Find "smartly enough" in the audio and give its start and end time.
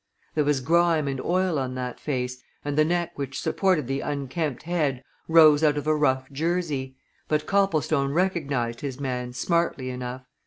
9.31-10.23